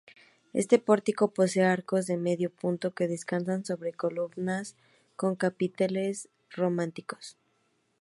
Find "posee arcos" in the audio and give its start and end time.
1.31-2.07